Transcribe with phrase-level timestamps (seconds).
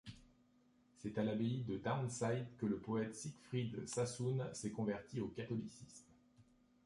[0.97, 6.07] C'est à l'abbaye de Downside que le poète Siegfried Sassoon s'est converti au catholicisme.